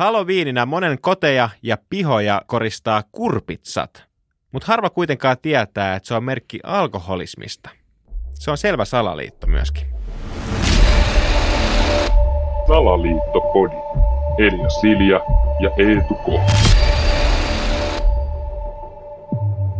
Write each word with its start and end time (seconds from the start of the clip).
Halloweenina 0.00 0.66
monen 0.66 1.00
koteja 1.00 1.48
ja 1.62 1.78
pihoja 1.90 2.42
koristaa 2.46 3.02
kurpitsat, 3.12 4.04
mutta 4.52 4.66
harva 4.66 4.90
kuitenkaan 4.90 5.36
tietää, 5.42 5.96
että 5.96 6.06
se 6.06 6.14
on 6.14 6.24
merkki 6.24 6.60
alkoholismista. 6.62 7.70
Se 8.34 8.50
on 8.50 8.58
selvä 8.58 8.84
salaliitto 8.84 9.46
myöskin. 9.46 9.86
Salaliittopodi. 12.66 13.74
Elia 14.38 14.68
Silja 14.68 15.20
ja 15.60 15.70
Eetu 15.78 16.14
K. 16.14 16.40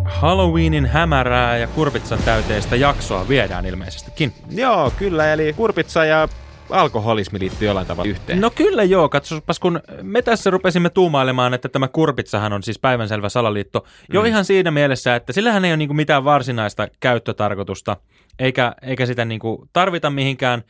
Halloweenin 0.04 0.86
hämärää 0.86 1.56
ja 1.56 1.66
kurpitsan 1.66 2.18
täyteistä 2.24 2.76
jaksoa 2.76 3.28
viedään 3.28 3.66
ilmeisestikin. 3.66 4.32
Joo, 4.50 4.92
kyllä, 4.98 5.32
eli 5.32 5.52
kurpitsa 5.52 6.04
ja 6.04 6.28
alkoholismi 6.70 7.40
liittyy 7.40 7.68
jollain 7.68 7.86
tavalla 7.86 8.10
yhteen. 8.10 8.40
No 8.40 8.50
kyllä 8.50 8.82
joo, 8.82 9.08
katsopas 9.08 9.58
kun 9.58 9.80
me 10.02 10.22
tässä 10.22 10.50
rupesimme 10.50 10.90
tuumailemaan, 10.90 11.54
että 11.54 11.68
tämä 11.68 11.88
kurpitsahan 11.88 12.52
on 12.52 12.62
siis 12.62 12.78
päivänselvä 12.78 13.28
salaliitto. 13.28 13.86
Jo 14.12 14.20
mm. 14.20 14.26
ihan 14.26 14.44
siinä 14.44 14.70
mielessä, 14.70 15.16
että 15.16 15.32
sillähän 15.32 15.64
ei 15.64 15.70
ole 15.70 15.76
niinku 15.76 15.94
mitään 15.94 16.24
varsinaista 16.24 16.88
käyttötarkoitusta, 17.00 17.96
eikä, 18.38 18.74
eikä 18.82 19.06
sitä 19.06 19.24
niinku 19.24 19.68
tarvita 19.72 20.10
mihinkään. 20.10 20.62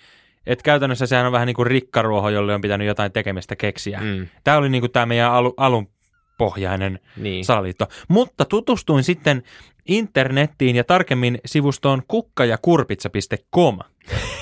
Että 0.46 0.62
käytännössä 0.62 1.06
sehän 1.06 1.26
on 1.26 1.32
vähän 1.32 1.46
niin 1.46 1.56
kuin 1.56 1.66
rikkaruoho, 1.66 2.30
jolle 2.30 2.54
on 2.54 2.60
pitänyt 2.60 2.86
jotain 2.86 3.12
tekemistä 3.12 3.56
keksiä. 3.56 4.00
Mm. 4.00 4.26
Tämä 4.44 4.56
oli 4.56 4.68
niin 4.68 4.82
kuin 4.82 4.92
tämä 4.92 5.06
meidän 5.06 5.32
alu, 5.32 5.54
alun 5.56 5.88
pohjainen 6.40 6.98
niin. 7.16 7.44
salaliitto. 7.44 7.86
Mutta 8.08 8.44
tutustuin 8.44 9.04
sitten 9.04 9.42
internettiin 9.88 10.76
ja 10.76 10.84
tarkemmin 10.84 11.38
sivustoon 11.46 12.02
kukkajakurpitsa.com. 12.08 13.78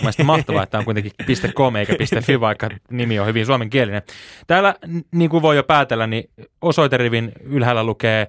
Mielestäni 0.00 0.26
mahtavaa, 0.26 0.62
että 0.62 0.78
on 0.78 0.84
kuitenkin 0.84 1.12
.com 1.54 1.76
eikä 1.76 1.94
.fi, 2.22 2.40
vaikka 2.40 2.68
nimi 2.90 3.18
on 3.18 3.26
hyvin 3.26 3.46
suomenkielinen. 3.46 4.02
Täällä, 4.46 4.74
niin 5.12 5.30
kuin 5.30 5.42
voi 5.42 5.56
jo 5.56 5.62
päätellä, 5.62 6.06
niin 6.06 6.30
osoiterivin 6.62 7.32
ylhäällä 7.40 7.84
lukee 7.84 8.26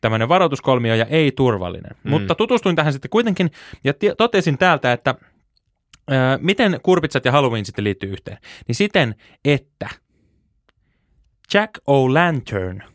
tämmöinen 0.00 0.28
varoituskolmio 0.28 0.94
ja 0.94 1.06
ei 1.06 1.32
turvallinen. 1.32 1.96
Mm. 2.04 2.10
Mutta 2.10 2.34
tutustuin 2.34 2.76
tähän 2.76 2.92
sitten 2.92 3.10
kuitenkin 3.10 3.50
ja 3.84 3.92
t- 3.92 4.16
totesin 4.18 4.58
täältä, 4.58 4.92
että 4.92 5.14
ö, 6.10 6.14
miten 6.40 6.80
kurpitsat 6.82 7.24
ja 7.24 7.32
Halloween 7.32 7.64
sitten 7.64 7.84
liittyy 7.84 8.10
yhteen. 8.10 8.38
Niin 8.68 8.76
siten, 8.76 9.14
että 9.44 9.88
Jack 11.54 11.78
O'Lantern 11.78 12.92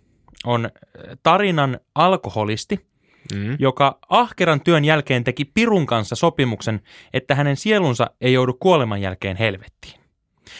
on 0.47 0.69
tarinan 1.23 1.79
alkoholisti, 1.95 2.79
mm. 3.35 3.55
joka 3.59 3.99
ahkeran 4.09 4.61
työn 4.61 4.85
jälkeen 4.85 5.23
teki 5.23 5.45
Pirun 5.45 5.85
kanssa 5.85 6.15
sopimuksen, 6.15 6.81
että 7.13 7.35
hänen 7.35 7.57
sielunsa 7.57 8.09
ei 8.21 8.33
joudu 8.33 8.53
kuoleman 8.53 9.01
jälkeen 9.01 9.37
helvettiin. 9.37 10.01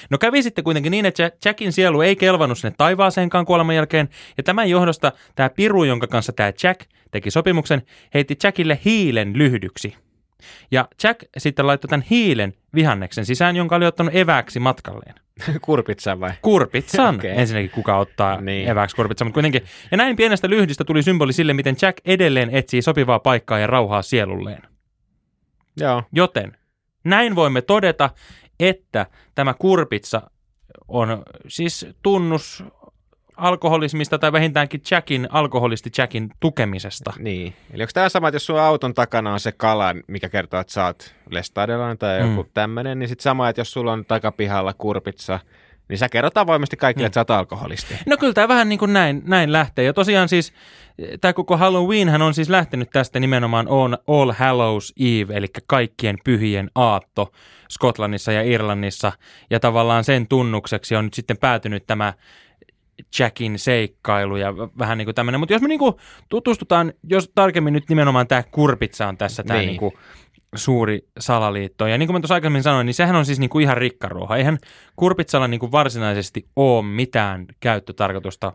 No 0.10 0.18
kävi 0.18 0.44
sitten 0.44 0.64
kuitenkin 0.64 0.92
niin, 0.92 1.06
että 1.06 1.32
Jackin 1.46 1.72
sielu 1.72 2.02
ei 2.02 2.16
kelvannut 2.16 2.58
sinne 2.58 2.76
taivaaseenkaan 2.78 3.46
kuoleman 3.46 3.76
jälkeen, 3.76 4.10
ja 4.38 4.44
tämän 4.44 4.70
johdosta 4.70 5.12
tämä 5.36 5.50
Piru, 5.50 5.84
jonka 5.84 6.08
kanssa 6.08 6.34
tämä 6.34 6.52
Jack 6.64 6.82
teki 7.12 7.32
sopimuksen, 7.32 7.82
heitti 8.14 8.38
Jackille 8.44 8.80
hiilen 8.86 9.38
lyhdyksi– 9.38 9.96
ja 10.72 10.88
Jack 11.04 11.24
sitten 11.38 11.68
laittoi 11.68 11.90
tämän 11.90 12.06
hiilen 12.10 12.54
vihanneksen 12.76 13.26
sisään, 13.26 13.56
jonka 13.56 13.76
oli 13.76 13.86
ottanut 13.86 14.16
eväksi 14.16 14.60
matkalleen. 14.60 15.16
Kurpitsan 15.62 16.20
vai? 16.20 16.32
Kurpitsan. 16.42 17.16
okay. 17.16 17.30
Ensinnäkin 17.30 17.72
kuka 17.72 17.98
ottaa 17.98 18.42
niin. 18.42 18.68
eväksi 18.68 18.96
kurpitsan, 18.96 19.28
mutta 19.28 19.34
kuitenkin. 19.34 19.64
Ja 19.92 19.98
näin 19.98 20.16
pienestä 20.16 20.50
lyhdistä 20.50 20.84
tuli 20.84 21.04
symboli 21.04 21.34
sille, 21.34 21.54
miten 21.54 21.76
Jack 21.82 21.98
edelleen 22.06 22.50
etsii 22.50 22.82
sopivaa 22.82 23.20
paikkaa 23.20 23.60
ja 23.60 23.68
rauhaa 23.68 24.02
sielulleen. 24.02 24.62
Joo. 25.78 26.04
Joten 26.12 26.58
näin 27.04 27.36
voimme 27.36 27.62
todeta, 27.62 28.10
että 28.60 29.06
tämä 29.36 29.54
kurpitsa 29.54 30.22
on 30.88 31.24
siis 31.48 31.88
tunnus 32.04 32.64
alkoholismista 33.38 34.20
tai 34.20 34.32
vähintäänkin 34.32 34.82
Jackin, 34.92 35.28
alkoholisti 35.32 35.90
Jackin 35.98 36.30
tukemisesta. 36.40 37.14
Niin. 37.20 37.54
Eli 37.74 37.84
onko 37.84 37.92
tämä 37.94 38.10
sama, 38.10 38.28
että 38.28 38.36
jos 38.36 38.46
sun 38.46 38.60
auton 38.60 38.94
takana 38.94 39.34
on 39.34 39.40
se 39.40 39.52
kala, 39.52 39.96
mikä 40.08 40.30
kertoo, 40.30 40.60
että 40.60 40.73
sä 40.73 40.86
oot 40.86 41.16
lestadiolainen 41.30 41.98
tai 41.98 42.20
joku 42.20 42.44
mm. 42.44 42.50
tämmöinen, 42.54 43.00
niin 43.00 43.10
sitten 43.10 43.23
sama, 43.23 43.50
että 43.50 43.60
jos 43.60 43.72
sulla 43.72 43.94
on 43.94 44.06
takapihalla 44.06 44.73
kurpitsa, 44.73 45.39
niin 45.89 45.98
sä 45.98 46.10
kerrot 46.10 46.38
avoimesti 46.38 46.78
kaikille, 46.78 47.06
mm. 47.06 47.08
että 47.08 47.14
sä 47.14 47.22
oot 47.22 47.32
alkoholisti. 47.32 47.95
No 48.06 48.17
kyllä 48.17 48.34
tämä 48.34 48.48
vähän 48.48 48.70
niin 48.70 48.80
kuin 48.80 48.94
näin, 48.94 49.23
näin 49.26 49.52
lähtee. 49.52 49.86
Ja 49.86 49.94
tosiaan 49.94 50.30
siis 50.30 50.54
tämä 51.22 51.34
koko 51.34 51.58
Halloween 51.58 52.22
on 52.22 52.34
siis 52.34 52.50
lähtenyt 52.50 52.90
tästä 52.90 53.20
nimenomaan 53.20 53.67
on 53.67 53.98
All 54.08 54.32
Hallows 54.32 54.94
Eve, 55.00 55.38
eli 55.38 55.48
kaikkien 55.67 56.17
pyhien 56.23 56.72
aatto 56.76 57.32
Skotlannissa 57.70 58.32
ja 58.32 58.42
Irlannissa. 58.42 59.11
Ja 59.50 59.60
tavallaan 59.60 60.04
sen 60.04 60.28
tunnukseksi 60.28 60.95
on 60.95 61.06
nyt 61.06 61.14
sitten 61.14 61.38
päätynyt 61.38 61.88
tämä 61.88 62.14
Jackin 63.20 63.60
seikkailu 63.60 64.36
ja 64.36 64.54
vähän 64.58 64.98
niin 64.98 65.06
kuin 65.06 65.16
tämmöinen. 65.16 65.40
Mutta 65.40 65.54
jos 65.54 65.62
me 65.62 65.68
niin 65.68 65.80
kuin 65.80 65.96
tutustutaan, 66.30 66.94
jos 67.04 67.32
tarkemmin 67.36 67.74
nyt 67.74 67.90
nimenomaan 67.90 68.28
tämä 68.28 68.44
kurpitsa 68.44 69.08
on 69.08 69.18
tässä 69.18 69.44
tämä 69.44 69.60
niin. 69.60 69.68
niin 69.68 69.80
kuin 69.80 69.94
suuri 70.56 71.08
salaliitto. 71.20 71.88
Ja 71.88 71.98
niin 71.98 72.08
kuin 72.08 72.16
mä 72.16 72.20
tuossa 72.20 72.34
aikaisemmin 72.34 72.64
sanoin, 72.64 72.86
niin 72.86 72.94
sehän 72.94 73.16
on 73.16 73.26
siis 73.26 73.40
niin 73.40 73.50
kuin 73.50 73.64
ihan 73.64 73.78
rikkaruoha. 73.78 74.38
Eihän 74.38 74.58
kurpitsalla 74.96 75.48
niin 75.48 75.60
kuin 75.60 75.72
varsinaisesti 75.72 76.48
ole 76.56 76.86
mitään 76.86 77.46
käyttötarkoitusta 77.60 78.54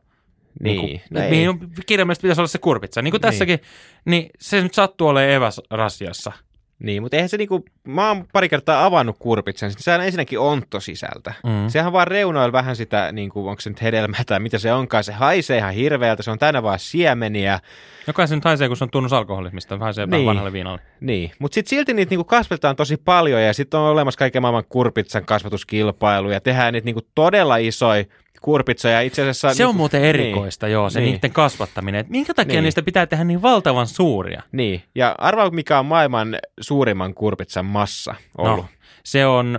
niin. 0.61 0.81
Niin 0.81 0.81
kuin, 0.81 1.01
no 1.11 1.31
mihin 1.31 1.59
kirjaimellisesti 1.87 2.23
pitäisi 2.23 2.41
olla 2.41 2.49
se 2.49 2.59
kurpitsa. 2.59 3.03
Niin 3.03 3.13
kuin 3.13 3.19
niin. 3.19 3.31
tässäkin, 3.31 3.59
niin 4.05 4.31
se 4.39 4.63
nyt 4.63 4.75
sattuu 4.75 5.09
olemaan 5.09 5.33
eväsrasiassa. 5.33 6.33
Niin, 6.83 7.03
mutta 7.03 7.17
eihän 7.17 7.29
se 7.29 7.37
niinku, 7.37 7.65
mä 7.85 8.09
oon 8.09 8.25
pari 8.33 8.49
kertaa 8.49 8.85
avannut 8.85 9.17
kurpitsen, 9.19 9.69
niin 9.69 9.77
sehän 9.79 10.01
on 10.01 10.07
ensinnäkin 10.07 10.39
ontto 10.39 10.81
sisältä. 10.81 11.35
Mm. 11.45 11.69
Sehän 11.69 11.93
vaan 11.93 12.07
reunoilla 12.07 12.53
vähän 12.53 12.77
sitä, 12.77 13.13
niinku, 13.13 13.49
onko 13.49 13.61
se 13.61 13.71
nyt 13.71 13.83
hedelmää 13.83 14.21
tai 14.27 14.41
mitä 14.41 14.59
se 14.59 14.73
onkaan, 14.73 15.05
se 15.05 15.13
haisee 15.13 15.59
ihan 15.59 15.75
hirveältä, 15.75 16.23
se 16.23 16.31
on 16.31 16.39
täynnä 16.39 16.63
vaan 16.63 16.79
siemeniä. 16.79 17.61
Joka 18.07 18.27
se 18.27 18.35
nyt 18.35 18.45
haisee, 18.45 18.69
kun 18.69 18.77
se 18.77 18.85
on 18.85 18.91
tunnus 18.91 19.13
alkoholismista, 19.13 19.79
haisee 19.79 20.07
niin. 20.07 20.27
vanhalle 20.27 20.53
viinalle. 20.53 20.81
Niin, 21.01 21.33
mutta 21.39 21.55
sitten 21.55 21.71
silti 21.71 21.95
niitä 21.95 22.11
niinku 22.11 22.25
kasvatetaan 22.25 22.77
tosi 22.77 22.97
paljon 22.97 23.43
ja 23.43 23.55
sitten 23.55 23.81
on 23.81 23.87
olemassa 23.87 24.19
kaiken 24.19 24.43
maailman 24.43 24.65
kurpitsan 24.69 25.25
kasvatuskilpailuja, 25.25 26.41
tehdään 26.41 26.73
niitä 26.73 26.85
niinku 26.85 27.07
todella 27.15 27.57
isoja 27.57 28.05
kurpitsoja. 28.41 29.01
Itse 29.01 29.23
asiassa, 29.23 29.55
se 29.55 29.65
on 29.65 29.69
niin, 29.69 29.77
muuten 29.77 30.03
erikoista, 30.03 30.67
niin, 30.67 30.73
joo, 30.73 30.91
se 30.91 31.01
niin. 31.01 31.13
niiden 31.13 31.33
kasvattaminen. 31.33 32.01
Et 32.01 32.09
minkä 32.09 32.35
takia 32.35 32.53
niin. 32.53 32.65
niistä 32.65 32.83
pitää 32.83 33.07
tehdä 33.07 33.25
niin 33.25 33.43
valtavan 33.43 33.87
suuria? 33.87 34.43
Niin, 34.53 34.83
ja 34.95 35.15
arvaa 35.19 35.51
mikä 35.51 35.79
on 35.79 35.87
maailman 35.87 36.39
suurimman 36.61 37.15
kurpitsan 37.15 37.67
massa 37.67 38.15
ollut. 38.39 38.65
No, 38.65 38.71
se 39.05 39.27
on 39.27 39.59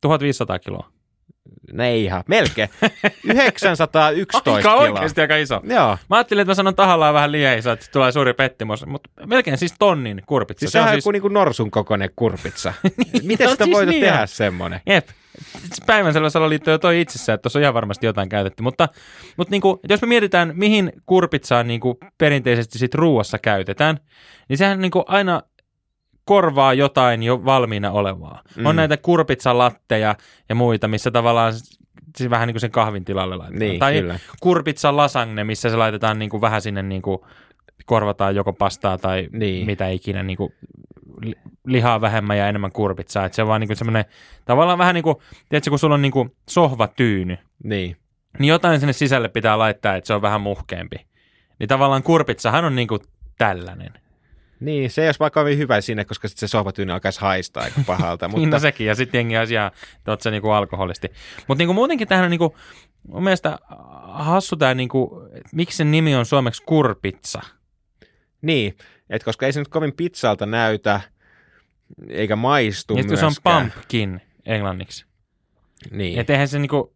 1500 0.00 0.58
kiloa. 0.58 0.88
No 1.72 1.84
ei 1.84 2.04
ihan, 2.04 2.24
melkein. 2.26 2.68
911 3.24 4.06
aika 4.06 4.62
kiloa. 4.62 4.74
oikeasti 4.74 5.20
aika 5.20 5.36
iso. 5.36 5.60
Joo. 5.64 5.98
Mä 6.10 6.16
ajattelin, 6.16 6.42
että 6.42 6.50
mä 6.50 6.54
sanon 6.54 6.74
tahallaan 6.74 7.14
vähän 7.14 7.32
liian 7.32 7.58
iso, 7.58 7.72
että 7.72 7.86
tulee 7.92 8.12
suuri 8.12 8.34
pettymys, 8.34 8.86
mutta 8.86 9.10
melkein 9.26 9.58
siis 9.58 9.74
tonnin 9.78 10.22
kurpitsa. 10.26 10.60
Siis 10.60 10.72
se, 10.72 10.80
on 10.80 10.88
siis... 10.88 10.96
joku 10.96 11.10
niin 11.10 11.34
norsun 11.34 11.70
kokoinen 11.70 12.10
kurpitsa. 12.16 12.74
niin, 13.12 13.26
Miten 13.26 13.44
no, 13.44 13.50
sitä 13.50 13.64
siis 13.64 13.76
voit 13.76 13.88
niin 13.88 14.04
tehdä 14.04 14.26
semmoinen? 14.26 14.80
Jep. 14.86 15.08
Päivänselvä 15.86 16.30
salaliitto 16.30 16.70
jo 16.70 16.78
toi 16.78 17.00
itsessään, 17.00 17.34
että 17.34 17.42
tuossa 17.42 17.58
on 17.58 17.62
ihan 17.62 17.74
varmasti 17.74 18.06
jotain 18.06 18.28
käytetty. 18.28 18.62
Mutta, 18.62 18.88
mutta 19.36 19.50
niin 19.50 19.60
kuin, 19.60 19.78
jos 19.88 20.02
me 20.02 20.08
mietitään, 20.08 20.52
mihin 20.54 20.92
kurpitsaa 21.06 21.62
niin 21.62 21.80
kuin 21.80 21.94
perinteisesti 22.18 22.78
sit 22.78 22.94
ruuassa 22.94 23.38
käytetään, 23.38 23.98
niin 24.48 24.58
sehän 24.58 24.80
niin 24.80 24.90
kuin 24.90 25.04
aina 25.08 25.42
korvaa 26.24 26.74
jotain 26.74 27.22
jo 27.22 27.44
valmiina 27.44 27.90
olevaa. 27.90 28.42
Mm. 28.56 28.66
On 28.66 28.76
näitä 28.76 28.96
kurpitsalatteja 28.96 30.14
ja 30.48 30.54
muita, 30.54 30.88
missä 30.88 31.10
tavallaan 31.10 31.52
siis 32.16 32.30
vähän 32.30 32.46
niin 32.46 32.54
kuin 32.54 32.60
sen 32.60 32.70
kahvin 32.70 33.04
tilalle 33.04 33.36
laitetaan. 33.36 33.58
Niin, 33.58 33.78
tai 33.78 33.92
kyllä. 33.92 34.18
kurpitsa 34.40 34.96
lasagne, 34.96 35.44
missä 35.44 35.70
se 35.70 35.76
laitetaan 35.76 36.18
niin 36.18 36.30
kuin 36.30 36.40
vähän 36.40 36.62
sinne 36.62 36.82
niin 36.82 37.02
kuin 37.02 37.18
korvataan 37.86 38.36
joko 38.36 38.52
pastaa 38.52 38.98
tai 38.98 39.28
niin. 39.32 39.66
mitä 39.66 39.88
ikinä 39.88 40.22
niin 40.22 40.36
kuin 40.36 40.52
lihaa 41.72 42.00
vähemmän 42.00 42.38
ja 42.38 42.48
enemmän 42.48 42.72
kurpitsaa. 42.72 43.24
Että 43.24 43.36
se 43.36 43.42
on 43.42 43.48
vaan 43.48 43.60
niin 43.60 43.68
kuin 43.68 43.76
semmoinen, 43.76 44.04
tavallaan 44.44 44.78
vähän 44.78 44.94
niin 44.94 45.02
kuin, 45.02 45.16
tiedätkö, 45.48 45.70
kun 45.70 45.78
sulla 45.78 45.94
on 45.94 46.02
niin 46.02 46.12
kuin 46.12 46.36
sohvatyyny, 46.48 47.38
niin. 47.64 47.96
niin 48.38 48.48
jotain 48.48 48.80
sinne 48.80 48.92
sisälle 48.92 49.28
pitää 49.28 49.58
laittaa, 49.58 49.96
että 49.96 50.06
se 50.06 50.14
on 50.14 50.22
vähän 50.22 50.40
muhkeampi. 50.40 51.06
Niin 51.58 51.68
tavallaan 51.68 52.02
kurpitsahan 52.02 52.64
on 52.64 52.76
niin 52.76 52.88
kuin 52.88 53.00
tällainen. 53.38 53.92
Niin, 54.60 54.90
se 54.90 55.02
ei 55.02 55.08
olisi 55.08 55.20
vaikka 55.20 55.44
hyvä 55.44 55.80
sinne, 55.80 56.04
koska 56.04 56.28
sitten 56.28 56.48
se 56.48 56.50
sohvatyyny 56.50 56.92
alkaisi 56.92 57.20
haistaa 57.20 57.62
aika 57.62 57.80
pahalta. 57.86 58.26
mutta... 58.28 58.40
niin, 58.40 58.50
no 58.50 58.58
sekin, 58.58 58.86
ja 58.86 58.94
sitten 58.94 59.18
jengi 59.18 59.38
olisi 59.38 59.54
ihan, 59.54 59.70
että 59.96 60.22
se 60.22 60.30
niinku 60.30 60.50
alkoholisti. 60.50 61.08
Mutta 61.48 61.58
niinku 61.58 61.74
muutenkin 61.74 62.08
tähän 62.08 62.24
on 62.24 62.30
niinku, 62.30 62.56
mun 63.08 63.24
mielestä 63.24 63.58
hassu 64.08 64.56
tämä, 64.56 64.74
niinku, 64.74 65.22
miksi 65.52 65.76
sen 65.76 65.90
nimi 65.90 66.14
on 66.14 66.26
suomeksi 66.26 66.62
kurpitsa. 66.66 67.40
Niin, 68.42 68.76
että 69.10 69.24
koska 69.24 69.46
ei 69.46 69.52
se 69.52 69.60
nyt 69.60 69.68
kovin 69.68 69.92
pizzalta 69.92 70.46
näytä, 70.46 71.00
eikä 72.08 72.36
maistu 72.36 72.96
ja 72.96 73.04
myöskään. 73.04 73.32
se 73.32 73.40
on 73.46 73.60
pumpkin 73.60 74.20
englanniksi. 74.46 75.06
Niin. 75.90 76.18
Että 76.18 76.32
eihän 76.32 76.48
se 76.48 76.58
niinku, 76.58 76.94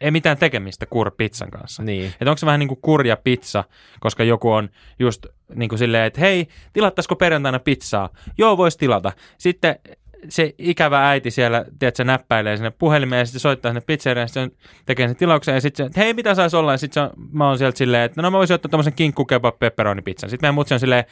ei 0.00 0.10
mitään 0.10 0.38
tekemistä 0.38 0.86
kurpizzan 0.86 1.50
kanssa. 1.50 1.82
Niin. 1.82 2.06
Että 2.06 2.30
onko 2.30 2.38
se 2.38 2.46
vähän 2.46 2.60
niin 2.60 2.68
kuin 2.68 2.80
kurja 2.82 3.16
pizza, 3.16 3.64
koska 4.00 4.24
joku 4.24 4.52
on 4.52 4.68
just 4.98 5.26
niin 5.54 5.68
kuin 5.68 5.78
silleen, 5.78 6.04
että 6.04 6.20
hei, 6.20 6.48
tilattaisiko 6.72 7.16
perjantaina 7.16 7.58
pizzaa? 7.58 8.10
Joo, 8.38 8.56
voisi 8.56 8.78
tilata. 8.78 9.12
Sitten 9.38 9.76
se 10.28 10.54
ikävä 10.58 11.08
äiti 11.08 11.30
siellä, 11.30 11.64
tiedätkö, 11.78 12.04
näppäilee 12.04 12.56
sinne 12.56 12.70
puhelimeen 12.70 13.18
ja 13.20 13.26
sitten 13.26 13.40
soittaa 13.40 13.70
sinne 13.70 13.80
pizzeriaan 13.80 14.24
ja 14.24 14.28
sitten 14.28 14.50
tekee 14.86 15.08
sen 15.08 15.16
tilauksen 15.16 15.54
ja 15.54 15.60
sitten 15.60 15.90
hei, 15.96 16.14
mitä 16.14 16.34
saisi 16.34 16.56
olla? 16.56 16.72
Ja 16.72 16.78
sitten 16.78 17.10
mä 17.32 17.48
oon 17.48 17.58
sieltä 17.58 17.78
silleen, 17.78 18.02
että 18.02 18.22
no 18.22 18.30
mä 18.30 18.38
voisin 18.38 18.54
ottaa 18.54 18.70
tämmöisen 18.70 18.92
kinkku 18.92 19.24
kebab 19.24 19.58
pepperoni 19.58 20.02
pizzan. 20.02 20.30
Sitten 20.30 20.44
meidän 20.46 20.54
mutsi 20.54 20.74
on 20.74 20.80
silleen, 20.80 21.04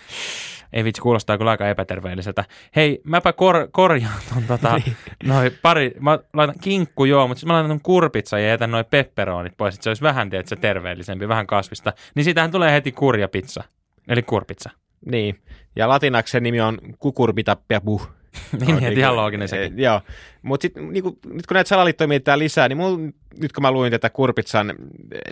ei 0.72 0.84
vitsi, 0.84 1.02
kuulostaa 1.02 1.38
kyllä 1.38 1.50
aika 1.50 1.68
epäterveelliseltä. 1.68 2.44
Hei, 2.76 3.00
mäpä 3.04 3.32
kor- 3.32 3.68
korjaan 3.72 4.20
ton 4.34 4.42
tota, 4.42 4.76
niin. 4.84 4.96
noi 5.24 5.50
pari, 5.50 5.92
mä 6.00 6.18
laitan 6.34 6.56
kinkku 6.60 7.04
joo, 7.04 7.28
mutta 7.28 7.38
sitten 7.38 7.48
mä 7.48 7.54
laitan 7.54 7.70
ton 7.70 7.80
kurpitsa 7.82 8.38
ja 8.38 8.48
jätän 8.48 8.70
noin 8.70 8.84
pepperonit 8.84 9.56
pois, 9.56 9.74
että 9.74 9.84
se 9.84 9.90
olisi 9.90 10.02
vähän, 10.02 10.30
tiedätkö, 10.30 10.56
terveellisempi, 10.56 11.28
vähän 11.28 11.46
kasvista. 11.46 11.92
Niin 12.14 12.24
siitähän 12.24 12.50
tulee 12.50 12.72
heti 12.72 12.92
kurjapizza, 12.92 13.64
eli 14.08 14.22
kurpitsa. 14.22 14.70
Niin, 15.06 15.40
ja 15.76 15.88
latinaksi 15.88 16.32
se 16.32 16.40
nimi 16.40 16.60
on 16.60 16.78
kukurbitappia 16.98 17.80
buh. 17.80 18.08
niin, 18.60 18.74
no, 18.74 18.80
niin, 18.80 18.98
ihan 18.98 19.16
looginen 19.16 19.48
sekin. 19.48 19.78
E, 19.78 19.82
joo, 19.82 20.00
mutta 20.42 20.62
sitten 20.62 20.92
niinku, 20.92 21.19
nyt 21.26 21.46
kun 21.46 21.54
näitä 21.54 21.69
salaliittoja 21.69 22.08
mietitään 22.08 22.38
lisää, 22.38 22.69
niin 22.69 22.76
mul, 22.76 22.96
nyt 23.40 23.52
kun 23.52 23.62
mä 23.62 23.70
luin 23.70 23.90
tätä 23.90 24.10
Kurpitsan 24.10 24.74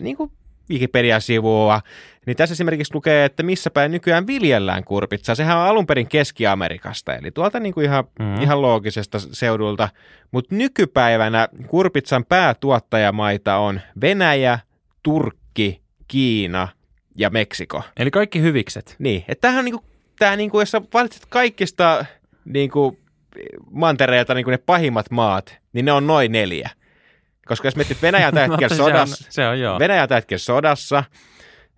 niinku 0.00 0.32
Wikipedia-sivua, 0.70 1.81
niin 2.26 2.37
tässä 2.37 2.52
esimerkiksi 2.52 2.94
lukee, 2.94 3.25
että 3.25 3.43
missä 3.43 3.70
päin 3.70 3.93
nykyään 3.93 4.26
viljellään 4.26 4.84
kurpitsaa. 4.84 5.34
Sehän 5.34 5.56
on 5.56 5.66
alun 5.66 5.87
perin 5.87 6.08
Keski-Amerikasta, 6.08 7.14
eli 7.14 7.31
tuolta 7.31 7.61
niin 7.61 7.75
kuin 7.75 7.84
ihan, 7.84 8.05
mm. 8.19 8.43
ihan 8.43 8.62
loogisesta 8.62 9.19
seudulta. 9.19 9.88
Mutta 10.31 10.55
nykypäivänä 10.55 11.49
kurpitsan 11.66 12.25
päätuottajamaita 12.25 13.56
on 13.56 13.81
Venäjä, 14.00 14.58
Turkki, 15.02 15.81
Kiina 16.08 16.69
ja 17.16 17.31
Meksiko. 17.31 17.82
Eli 17.96 18.11
kaikki 18.11 18.40
hyvikset. 18.40 18.96
Niin, 18.99 19.25
että 19.28 19.40
tämähän 19.40 19.58
on 19.58 19.64
niin 19.64 19.78
kuin, 19.78 19.84
tämä, 20.19 20.37
niin 20.37 20.50
kuin, 20.50 20.62
jos 20.62 20.70
sä 20.70 20.82
valitset 20.94 21.26
kaikista 21.28 22.05
niin 22.44 22.70
kuin, 22.70 22.99
mantereilta 23.70 24.34
niin 24.34 24.44
kuin 24.44 24.52
ne 24.52 24.58
pahimmat 24.58 25.11
maat, 25.11 25.58
niin 25.72 25.84
ne 25.84 25.93
on 25.93 26.06
noin 26.06 26.32
neljä. 26.32 26.70
Koska 27.46 27.67
jos 27.67 27.76
mietit 27.76 28.02
Venäjä 28.02 28.32
tällä 28.32 28.49
hetkellä 28.49 28.76
sodassa, 28.76 29.17
se 29.17 29.25
on, 29.25 29.32
se 29.32 29.49
on, 29.49 29.61
joo. 29.61 29.79
Venäjä 29.79 30.06
tällä 30.06 30.19
hetkellä 30.19 30.38
sodassa, 30.38 31.05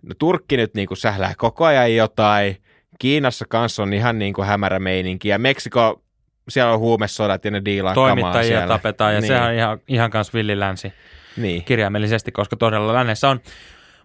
no 0.02 0.14
Turkki 0.18 0.56
nyt 0.56 0.74
niin 0.74 0.88
kuin 0.88 0.98
sählää 0.98 1.34
koko 1.36 1.64
ajan 1.64 1.96
jotain, 1.96 2.56
Kiinassa 2.98 3.44
kanssa 3.48 3.82
on 3.82 3.92
ihan 3.92 4.18
niin 4.18 4.34
kuin 4.34 4.46
hämärä 4.46 4.78
meininki, 4.78 5.28
ja 5.28 5.38
Meksiko, 5.38 6.02
siellä 6.48 6.72
on 6.72 6.78
huumesodat 6.78 7.44
ja 7.44 7.50
ne 7.50 7.64
diilaa 7.64 7.94
Toimittajia 7.94 8.48
siellä. 8.48 8.66
tapetaan, 8.66 9.14
ja 9.14 9.20
niin. 9.20 9.28
sehän 9.28 9.48
on 9.48 9.54
ihan, 9.54 9.78
ihan 9.88 10.10
kanssa 10.10 10.32
villilänsi 10.34 10.92
niin. 11.36 11.64
kirjaimellisesti, 11.64 12.32
koska 12.32 12.56
todella 12.56 12.94
lännessä 12.94 13.28
on 13.28 13.40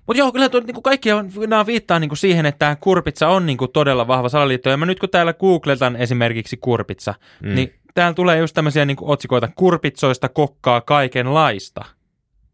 mutta 0.08 0.20
joo, 0.20 0.32
kyllä 0.32 0.50
tuo, 0.50 0.60
niin 0.60 0.84
kaikki 0.84 1.12
on, 1.12 1.30
nämä 1.48 1.66
viittaa 1.66 2.00
niin 2.00 2.10
kuin 2.10 2.18
siihen, 2.18 2.46
että 2.46 2.60
tämä 2.60 2.76
kurpitsa 2.76 3.28
on 3.28 3.46
niin 3.46 3.58
kuin 3.58 3.72
todella 3.72 4.08
vahva 4.08 4.30
salaliitto. 4.30 4.70
Ja 4.70 4.78
mä 4.78 4.86
nyt 4.86 5.00
kun 5.00 5.10
täällä 5.10 5.34
googletan 5.34 5.96
esimerkiksi 5.96 6.58
kurpitsa, 6.58 7.14
mm. 7.42 7.56
niin 7.56 7.74
täällä 7.94 8.14
tulee 8.14 8.38
just 8.38 8.54
tämmöisiä 8.54 8.86
niin 8.86 8.98
otsikoita 9.02 9.50
kurpitsoista 9.56 10.30
kokkaa 10.30 10.82
kaikenlaista. 10.82 11.86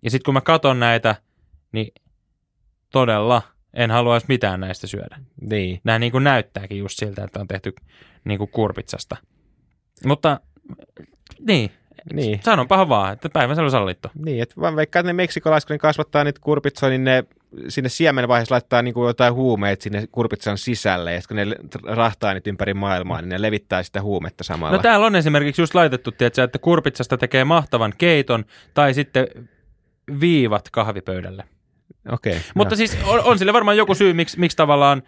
Ja 0.01 0.11
sitten 0.11 0.25
kun 0.25 0.33
mä 0.33 0.41
katon 0.41 0.79
näitä, 0.79 1.15
niin 1.71 1.93
todella 2.91 3.41
en 3.73 3.91
haluaisi 3.91 4.25
mitään 4.29 4.59
näistä 4.59 4.87
syödä. 4.87 5.17
Niin. 5.41 5.81
Nämä 5.83 5.99
niin 5.99 6.11
kuin 6.11 6.23
näyttääkin 6.23 6.77
just 6.77 6.99
siltä, 6.99 7.23
että 7.23 7.39
on 7.39 7.47
tehty 7.47 7.73
niin 8.23 8.37
kuin 8.37 8.51
kurpitsasta. 8.51 9.17
Mutta 10.05 10.39
niin, 11.47 11.71
niin. 12.13 12.39
Sanonpahan 12.43 12.89
vaan, 12.89 13.13
että 13.13 13.29
päivän 13.29 13.71
sallittu. 13.71 14.07
Niin, 14.25 14.41
että 14.41 14.55
vaan 14.61 14.75
vaikka 14.75 15.01
ne 15.01 15.13
meksikolaiset, 15.13 15.67
kun 15.67 15.73
ne 15.73 15.79
kasvattaa 15.79 16.23
niitä 16.23 16.41
kurpitsoja, 16.43 16.89
niin 16.89 17.03
ne 17.03 17.23
sinne 17.67 17.89
siemenvaiheessa 17.89 18.55
laittaa 18.55 18.81
niin 18.81 18.93
kuin 18.93 19.07
jotain 19.07 19.33
huumeita 19.33 19.83
sinne 19.83 20.07
kurpitsan 20.11 20.57
sisälle, 20.57 21.13
ja 21.13 21.21
kun 21.27 21.37
ne 21.37 21.45
rahtaa 21.83 22.33
niitä 22.33 22.49
ympäri 22.49 22.73
maailmaa, 22.73 23.21
niin 23.21 23.29
ne 23.29 23.41
levittää 23.41 23.83
sitä 23.83 24.01
huumetta 24.01 24.43
samalla. 24.43 24.77
No 24.77 24.83
täällä 24.83 25.05
on 25.05 25.15
esimerkiksi 25.15 25.61
just 25.61 25.75
laitettu, 25.75 26.11
tiedätkö, 26.11 26.43
että 26.43 26.59
kurpitsasta 26.59 27.17
tekee 27.17 27.43
mahtavan 27.43 27.93
keiton, 27.97 28.45
tai 28.73 28.93
sitten 28.93 29.27
viivat 30.19 30.69
kahvipöydälle. 30.71 31.43
Okei. 32.11 32.31
Okay, 32.31 32.43
Mutta 32.55 32.75
no. 32.75 32.77
siis 32.77 32.97
on, 33.03 33.23
on 33.23 33.39
sille 33.39 33.53
varmaan 33.53 33.77
joku 33.77 33.95
syy, 33.95 34.13
miksi, 34.13 34.39
miksi 34.39 34.57
tavallaan 34.57 35.03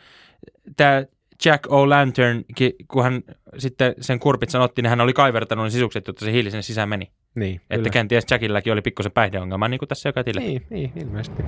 tämä 0.77 1.03
Jack 1.45 1.67
O'Lantern, 1.67 2.65
kun 2.87 3.03
hän 3.03 3.23
sitten 3.57 3.95
sen 4.01 4.19
kurpitsan 4.19 4.61
otti, 4.61 4.81
niin 4.81 4.89
hän 4.89 5.01
oli 5.01 5.13
kaivertanut 5.13 5.65
ne 5.65 5.69
sisukset, 5.69 6.07
jotta 6.07 6.25
se 6.25 6.31
hiili 6.31 6.51
sinne 6.51 6.61
sisään 6.61 6.89
meni. 6.89 7.11
Niin, 7.35 7.55
Että 7.55 7.75
kyllä. 7.75 7.89
kenties 7.89 8.25
Jackilläkin 8.31 8.73
oli 8.73 8.81
pikkusen 8.81 9.11
päihdeongelma, 9.11 9.67
niin 9.67 9.79
kuin 9.79 9.89
tässä 9.89 10.09
joka 10.09 10.23
tille. 10.23 10.41
Niin, 10.41 10.65
niin, 10.69 10.91
ilmeisesti. 10.95 11.43